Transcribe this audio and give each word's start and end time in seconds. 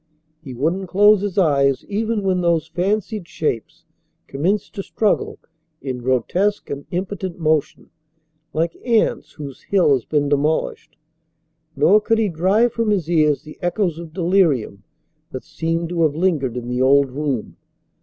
He 0.41 0.55
wouldn't 0.55 0.89
close 0.89 1.21
his 1.21 1.37
eyes 1.37 1.85
even 1.87 2.23
when 2.23 2.41
those 2.41 2.65
fancied 2.67 3.27
shapes 3.27 3.85
commenced 4.25 4.73
to 4.73 4.81
struggle 4.81 5.37
in 5.79 5.99
grotesque 5.99 6.71
and 6.71 6.87
impotent 6.89 7.37
motion, 7.37 7.91
like 8.51 8.75
ants 8.83 9.33
whose 9.33 9.61
hill 9.61 9.93
has 9.93 10.05
been 10.05 10.27
demolished. 10.27 10.97
Nor 11.75 12.01
could 12.01 12.17
he 12.17 12.29
drive 12.29 12.73
from 12.73 12.89
his 12.89 13.07
ears 13.11 13.43
the 13.43 13.59
echoes 13.61 13.99
of 13.99 14.11
delirium 14.11 14.81
that 15.29 15.43
seemed 15.43 15.89
to 15.89 16.01
have 16.01 16.15
lingered 16.15 16.57
in 16.57 16.67
the 16.67 16.81
old 16.81 17.11
room. 17.11 17.57